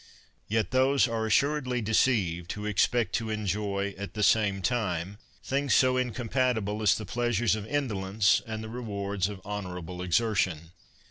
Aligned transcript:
Yet 0.47 0.71
those 0.71 1.07
are 1.07 1.27
assuredly 1.27 1.79
deceived, 1.79 2.51
who 2.53 2.65
expect 2.65 3.13
to 3.17 3.29
en 3.29 3.45
joy, 3.45 3.93
at 3.99 4.15
the 4.15 4.23
same 4.23 4.63
time, 4.63 5.19
things 5.43 5.75
so 5.75 5.95
incompatible 5.95 6.81
as 6.81 6.97
the 6.97 7.05
pleasures 7.05 7.55
of 7.55 7.67
indolence 7.67 8.41
and 8.47 8.63
the 8.63 8.69
rewards 8.69 9.29
of 9.29 9.41
honorable 9.45 10.01
exertion. 10.01 10.71